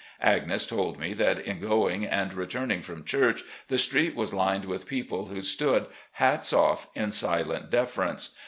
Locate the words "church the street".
3.05-4.15